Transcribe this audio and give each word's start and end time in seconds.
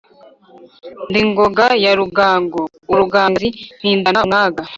Ndi 1.09 1.21
Ngoga 1.29 1.67
ya 1.83 1.91
Rugango, 1.99 2.61
urugangazi 2.91 3.47
mpindana 3.77 4.19
umwaga. 4.25 4.61